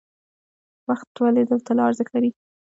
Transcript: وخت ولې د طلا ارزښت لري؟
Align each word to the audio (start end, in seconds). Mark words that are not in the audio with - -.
وخت 0.87 1.09
ولې 1.19 1.43
د 1.49 1.51
طلا 1.65 1.83
ارزښت 1.89 2.11
لري؟ 2.15 2.31